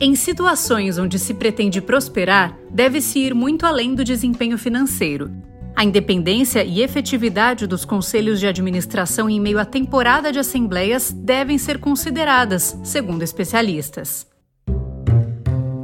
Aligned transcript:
Em 0.00 0.14
situações 0.14 0.98
onde 0.98 1.18
se 1.18 1.34
pretende 1.34 1.80
prosperar, 1.80 2.58
deve-se 2.70 3.18
ir 3.18 3.34
muito 3.34 3.64
além 3.64 3.94
do 3.94 4.04
desempenho 4.04 4.58
financeiro. 4.58 5.30
A 5.76 5.84
independência 5.84 6.64
e 6.64 6.82
efetividade 6.82 7.66
dos 7.66 7.84
conselhos 7.84 8.38
de 8.38 8.46
administração 8.46 9.28
em 9.28 9.40
meio 9.40 9.58
à 9.58 9.64
temporada 9.64 10.30
de 10.30 10.38
assembleias 10.38 11.12
devem 11.12 11.58
ser 11.58 11.78
consideradas, 11.78 12.78
segundo 12.84 13.22
especialistas. 13.22 14.26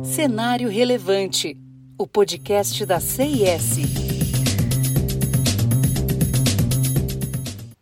Cenário 0.02 0.68
Relevante 0.68 1.56
o 2.00 2.06
podcast 2.06 2.86
da 2.86 2.98
CIS. 2.98 3.76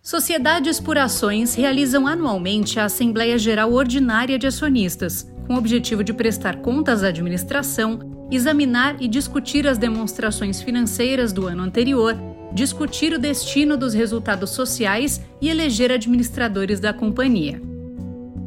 Sociedades 0.03 0.81
por 0.81 0.99
Ações 0.99 1.55
realizam 1.55 2.05
anualmente 2.05 2.81
a 2.81 2.87
Assembleia 2.87 3.39
Geral 3.39 3.73
Ordinária 3.73 4.37
de 4.37 4.49
Acionistas, 4.49 5.25
com 5.49 5.55
o 5.55 5.59
objetivo 5.59 6.05
de 6.05 6.13
prestar 6.13 6.57
contas 6.57 7.03
à 7.03 7.09
administração, 7.09 8.29
examinar 8.31 8.97
e 9.01 9.09
discutir 9.09 9.67
as 9.67 9.79
demonstrações 9.79 10.61
financeiras 10.61 11.33
do 11.33 11.47
ano 11.47 11.63
anterior, 11.63 12.15
discutir 12.53 13.15
o 13.15 13.19
destino 13.19 13.75
dos 13.75 13.95
resultados 13.95 14.51
sociais 14.51 15.23
e 15.41 15.49
eleger 15.49 15.91
administradores 15.91 16.81
da 16.81 16.93
companhia. 16.93 17.63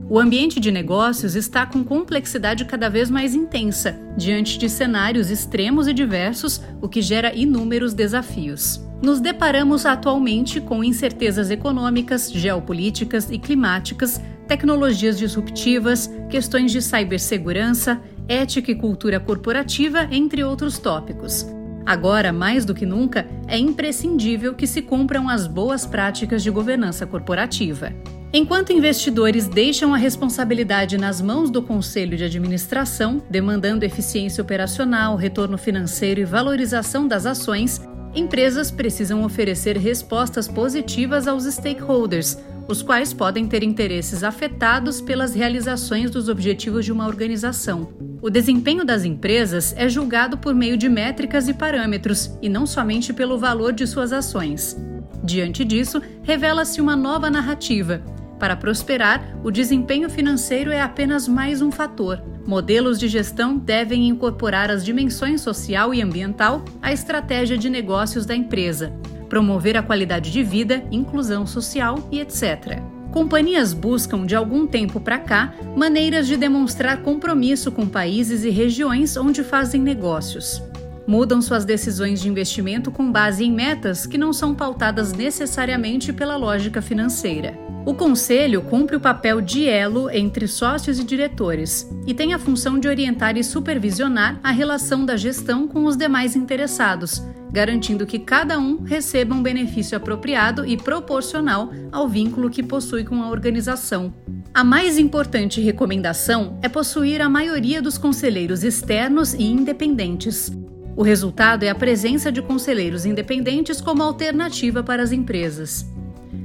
O 0.07 0.19
ambiente 0.19 0.59
de 0.59 0.69
negócios 0.71 1.35
está 1.35 1.65
com 1.65 1.83
complexidade 1.83 2.65
cada 2.65 2.87
vez 2.87 3.09
mais 3.09 3.33
intensa, 3.33 3.97
diante 4.15 4.59
de 4.59 4.69
cenários 4.69 5.31
extremos 5.31 5.87
e 5.87 5.93
diversos, 5.93 6.61
o 6.81 6.87
que 6.87 7.01
gera 7.01 7.33
inúmeros 7.33 7.95
desafios. 7.95 8.79
Nos 9.01 9.19
deparamos 9.19 9.85
atualmente 9.85 10.61
com 10.61 10.83
incertezas 10.83 11.49
econômicas, 11.49 12.31
geopolíticas 12.31 13.31
e 13.31 13.39
climáticas 13.39 14.21
tecnologias 14.47 15.17
disruptivas, 15.17 16.11
questões 16.29 16.73
de 16.73 16.81
cibersegurança, 16.81 18.01
ética 18.27 18.69
e 18.69 18.75
cultura 18.75 19.17
corporativa, 19.17 20.07
entre 20.11 20.43
outros 20.43 20.77
tópicos. 20.77 21.47
Agora, 21.85 22.33
mais 22.33 22.65
do 22.65 22.75
que 22.75 22.85
nunca, 22.85 23.25
é 23.47 23.57
imprescindível 23.57 24.53
que 24.53 24.67
se 24.67 24.81
cumpram 24.81 25.29
as 25.29 25.47
boas 25.47 25.85
práticas 25.85 26.43
de 26.43 26.51
governança 26.51 27.07
corporativa. 27.07 27.93
Enquanto 28.33 28.71
investidores 28.71 29.47
deixam 29.47 29.93
a 29.93 29.97
responsabilidade 29.97 30.97
nas 30.97 31.19
mãos 31.19 31.49
do 31.49 31.61
conselho 31.61 32.15
de 32.15 32.23
administração, 32.23 33.21
demandando 33.29 33.83
eficiência 33.83 34.41
operacional, 34.41 35.15
retorno 35.15 35.57
financeiro 35.57 36.21
e 36.21 36.25
valorização 36.25 37.07
das 37.07 37.25
ações, 37.25 37.81
empresas 38.13 38.69
precisam 38.69 39.23
oferecer 39.23 39.77
respostas 39.77 40.47
positivas 40.47 41.27
aos 41.27 41.45
stakeholders, 41.45 42.37
os 42.67 42.81
quais 42.81 43.13
podem 43.13 43.47
ter 43.47 43.63
interesses 43.63 44.23
afetados 44.23 45.01
pelas 45.01 45.33
realizações 45.33 46.09
dos 46.11 46.29
objetivos 46.29 46.85
de 46.85 46.91
uma 46.91 47.07
organização. 47.07 47.91
O 48.21 48.29
desempenho 48.29 48.85
das 48.85 49.03
empresas 49.03 49.73
é 49.77 49.89
julgado 49.89 50.37
por 50.37 50.53
meio 50.53 50.77
de 50.77 50.87
métricas 50.87 51.47
e 51.47 51.53
parâmetros, 51.53 52.37
e 52.41 52.47
não 52.47 52.65
somente 52.65 53.11
pelo 53.13 53.37
valor 53.37 53.73
de 53.73 53.87
suas 53.87 54.13
ações. 54.13 54.77
Diante 55.23 55.65
disso, 55.65 56.01
revela-se 56.23 56.79
uma 56.79 56.95
nova 56.95 57.29
narrativa. 57.29 58.01
Para 58.41 58.55
prosperar, 58.55 59.37
o 59.43 59.51
desempenho 59.51 60.09
financeiro 60.09 60.71
é 60.71 60.81
apenas 60.81 61.27
mais 61.27 61.61
um 61.61 61.71
fator. 61.71 62.19
Modelos 62.43 62.97
de 62.97 63.07
gestão 63.07 63.55
devem 63.55 64.07
incorporar 64.07 64.71
as 64.71 64.83
dimensões 64.83 65.41
social 65.41 65.93
e 65.93 66.01
ambiental 66.01 66.65
à 66.81 66.91
estratégia 66.91 67.55
de 67.55 67.69
negócios 67.69 68.25
da 68.25 68.35
empresa, 68.35 68.91
promover 69.29 69.77
a 69.77 69.83
qualidade 69.83 70.31
de 70.31 70.41
vida, 70.41 70.83
inclusão 70.91 71.45
social 71.45 72.09
e 72.11 72.19
etc. 72.19 72.81
Companhias 73.11 73.75
buscam, 73.75 74.25
de 74.25 74.35
algum 74.35 74.65
tempo 74.65 74.99
para 74.99 75.19
cá, 75.19 75.53
maneiras 75.77 76.25
de 76.25 76.35
demonstrar 76.35 77.03
compromisso 77.03 77.71
com 77.71 77.87
países 77.87 78.43
e 78.43 78.49
regiões 78.49 79.15
onde 79.17 79.43
fazem 79.43 79.79
negócios. 79.79 80.63
Mudam 81.07 81.41
suas 81.41 81.65
decisões 81.65 82.21
de 82.21 82.29
investimento 82.29 82.91
com 82.91 83.11
base 83.11 83.43
em 83.43 83.51
metas 83.51 84.05
que 84.05 84.17
não 84.17 84.31
são 84.31 84.53
pautadas 84.53 85.13
necessariamente 85.13 86.13
pela 86.13 86.35
lógica 86.35 86.81
financeira. 86.81 87.57
O 87.83 87.95
conselho 87.95 88.61
cumpre 88.61 88.95
o 88.95 88.99
papel 88.99 89.41
de 89.41 89.67
elo 89.67 90.07
entre 90.11 90.47
sócios 90.47 90.99
e 90.99 91.03
diretores 91.03 91.89
e 92.05 92.13
tem 92.13 92.33
a 92.33 92.39
função 92.39 92.79
de 92.79 92.87
orientar 92.87 93.35
e 93.37 93.43
supervisionar 93.43 94.39
a 94.43 94.51
relação 94.51 95.03
da 95.03 95.17
gestão 95.17 95.67
com 95.67 95.85
os 95.85 95.97
demais 95.97 96.35
interessados, 96.35 97.23
garantindo 97.51 98.05
que 98.05 98.19
cada 98.19 98.59
um 98.59 98.83
receba 98.83 99.33
um 99.33 99.41
benefício 99.41 99.97
apropriado 99.97 100.63
e 100.63 100.77
proporcional 100.77 101.71
ao 101.91 102.07
vínculo 102.07 102.51
que 102.51 102.61
possui 102.61 103.03
com 103.03 103.23
a 103.23 103.29
organização. 103.29 104.13
A 104.53 104.63
mais 104.63 104.99
importante 104.99 105.59
recomendação 105.59 106.59
é 106.61 106.69
possuir 106.69 107.19
a 107.19 107.29
maioria 107.29 107.81
dos 107.81 107.97
conselheiros 107.97 108.63
externos 108.63 109.33
e 109.33 109.43
independentes. 109.43 110.51
O 110.95 111.03
resultado 111.03 111.63
é 111.63 111.69
a 111.69 111.75
presença 111.75 112.31
de 112.31 112.41
conselheiros 112.41 113.05
independentes 113.05 113.79
como 113.79 114.03
alternativa 114.03 114.83
para 114.83 115.01
as 115.01 115.11
empresas. 115.11 115.85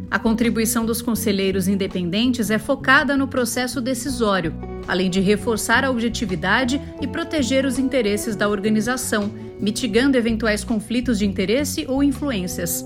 A 0.08 0.18
contribuição 0.18 0.86
dos 0.86 1.02
conselheiros 1.02 1.66
independentes 1.66 2.50
é 2.50 2.58
focada 2.58 3.16
no 3.16 3.26
processo 3.26 3.80
decisório, 3.80 4.54
além 4.86 5.10
de 5.10 5.20
reforçar 5.20 5.84
a 5.84 5.90
objetividade 5.90 6.80
e 7.00 7.08
proteger 7.08 7.66
os 7.66 7.76
interesses 7.76 8.36
da 8.36 8.48
organização, 8.48 9.30
mitigando 9.60 10.16
eventuais 10.16 10.62
conflitos 10.62 11.18
de 11.18 11.26
interesse 11.26 11.84
ou 11.88 12.04
influências. 12.04 12.84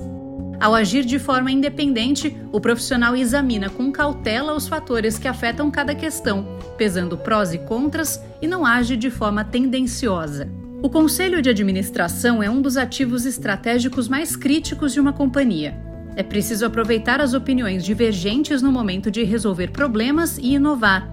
Ao 0.59 0.75
agir 0.75 1.05
de 1.05 1.19
forma 1.19 1.51
independente, 1.51 2.37
o 2.53 2.61
profissional 2.61 3.15
examina 3.15 3.69
com 3.69 3.93
cautela 3.93 4.55
os 4.55 4.67
fatores 4.67 5.19
que 5.19 5.29
afetam 5.29 5.71
cada 5.71 5.95
questão, 5.95 6.59
pesando 6.77 7.19
prós 7.19 7.53
e 7.53 7.59
contras 7.59 8.23
e 8.41 8.47
não 8.47 8.65
age 8.65 8.97
de 8.97 9.11
forma 9.11 9.45
tendenciosa. 9.45 10.60
O 10.83 10.89
conselho 10.89 11.43
de 11.43 11.51
administração 11.51 12.43
é 12.43 12.49
um 12.49 12.63
dos 12.63 12.79
ativos 12.79 13.27
estratégicos 13.27 14.09
mais 14.09 14.35
críticos 14.35 14.95
de 14.95 15.01
uma 15.01 15.13
companhia. 15.13 15.79
É 16.17 16.23
preciso 16.23 16.65
aproveitar 16.65 17.21
as 17.21 17.35
opiniões 17.35 17.85
divergentes 17.85 18.63
no 18.63 18.73
momento 18.73 19.11
de 19.11 19.23
resolver 19.23 19.73
problemas 19.73 20.39
e 20.39 20.55
inovar. 20.55 21.07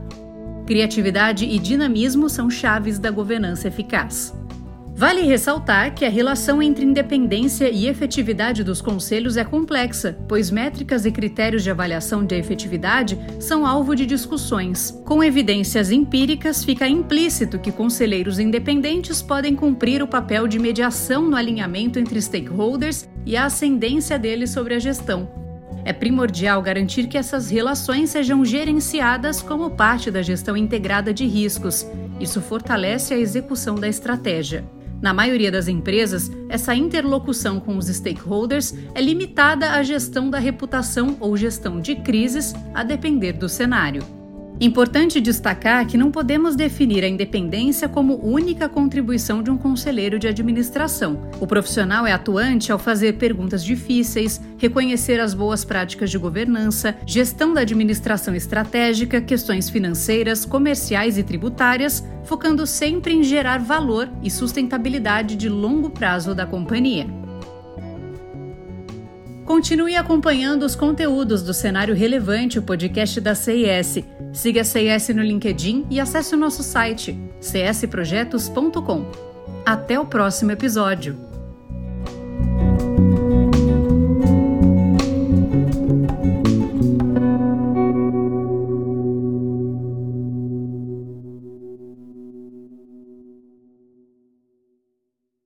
Criatividade 0.65 1.43
e 1.43 1.59
dinamismo 1.59 2.29
são 2.29 2.49
chaves 2.49 2.97
da 2.97 3.11
governança 3.11 3.67
eficaz. 3.67 4.33
Vale 4.97 5.21
ressaltar 5.21 5.93
que 5.93 6.03
a 6.03 6.09
relação 6.09 6.59
entre 6.59 6.83
independência 6.83 7.69
e 7.69 7.85
efetividade 7.85 8.63
dos 8.63 8.81
conselhos 8.81 9.37
é 9.37 9.43
complexa, 9.43 10.17
pois 10.27 10.49
métricas 10.49 11.05
e 11.05 11.11
critérios 11.11 11.61
de 11.61 11.69
avaliação 11.69 12.25
de 12.25 12.33
efetividade 12.33 13.15
são 13.39 13.63
alvo 13.63 13.95
de 13.95 14.07
discussões. 14.07 14.99
Com 15.05 15.23
evidências 15.23 15.91
empíricas, 15.91 16.63
fica 16.63 16.87
implícito 16.87 17.59
que 17.59 17.71
conselheiros 17.71 18.39
independentes 18.39 19.21
podem 19.21 19.55
cumprir 19.55 20.01
o 20.01 20.07
papel 20.07 20.47
de 20.47 20.57
mediação 20.57 21.29
no 21.29 21.35
alinhamento 21.35 21.99
entre 21.99 22.19
stakeholders 22.19 23.07
e 23.23 23.37
a 23.37 23.45
ascendência 23.45 24.17
deles 24.17 24.49
sobre 24.49 24.73
a 24.73 24.79
gestão. 24.79 25.29
É 25.85 25.93
primordial 25.93 26.59
garantir 26.59 27.05
que 27.05 27.19
essas 27.19 27.51
relações 27.51 28.09
sejam 28.09 28.43
gerenciadas 28.43 29.43
como 29.43 29.69
parte 29.69 30.09
da 30.09 30.23
gestão 30.23 30.57
integrada 30.57 31.13
de 31.13 31.27
riscos. 31.27 31.85
Isso 32.19 32.41
fortalece 32.41 33.13
a 33.13 33.17
execução 33.19 33.75
da 33.75 33.87
estratégia. 33.87 34.65
Na 35.01 35.13
maioria 35.13 35.51
das 35.51 35.67
empresas, 35.67 36.31
essa 36.49 36.73
interlocução 36.73 37.59
com 37.59 37.77
os 37.77 37.85
stakeholders 37.87 38.73
é 38.95 39.01
limitada 39.01 39.73
à 39.73 39.83
gestão 39.83 40.29
da 40.29 40.39
reputação 40.39 41.17
ou 41.19 41.37
gestão 41.37 41.79
de 41.79 41.95
crises, 41.97 42.53
a 42.73 42.83
depender 42.83 43.33
do 43.33 43.47
cenário. 43.47 44.16
Importante 44.59 45.21
destacar 45.21 45.85
que 45.85 45.99
não 45.99 46.09
podemos 46.09 46.55
definir 46.55 47.03
a 47.03 47.07
independência 47.07 47.87
como 47.87 48.15
única 48.15 48.67
contribuição 48.67 49.43
de 49.43 49.51
um 49.51 49.57
conselheiro 49.57 50.17
de 50.17 50.27
administração. 50.27 51.29
O 51.39 51.45
profissional 51.45 52.07
é 52.07 52.11
atuante 52.11 52.71
ao 52.71 52.79
fazer 52.79 53.13
perguntas 53.13 53.63
difíceis, 53.63 54.41
reconhecer 54.57 55.19
as 55.19 55.35
boas 55.35 55.63
práticas 55.63 56.09
de 56.09 56.17
governança, 56.17 56.95
gestão 57.05 57.53
da 57.53 57.61
administração 57.61 58.33
estratégica, 58.33 59.21
questões 59.21 59.69
financeiras, 59.69 60.43
comerciais 60.43 61.19
e 61.19 61.23
tributárias, 61.23 62.03
focando 62.23 62.65
sempre 62.65 63.13
em 63.13 63.21
gerar 63.21 63.59
valor 63.59 64.09
e 64.23 64.31
sustentabilidade 64.31 65.35
de 65.35 65.49
longo 65.49 65.91
prazo 65.91 66.33
da 66.33 66.47
companhia. 66.47 67.16
Continue 69.47 69.95
acompanhando 69.95 70.63
os 70.63 70.75
conteúdos 70.75 71.41
do 71.41 71.53
Cenário 71.53 71.95
Relevante, 71.95 72.59
o 72.59 72.61
podcast 72.61 73.21
da 73.21 73.33
CIS. 73.33 74.03
Siga 74.33 74.59
a 74.59 74.63
CIS 74.65 75.07
no 75.15 75.23
LinkedIn 75.23 75.87
e 75.89 76.01
acesse 76.01 76.35
o 76.35 76.37
nosso 76.37 76.61
site 76.61 77.17
csprojetos.com. 77.39 79.09
Até 79.65 79.97
o 79.97 80.05
próximo 80.05 80.51
episódio! 80.51 81.26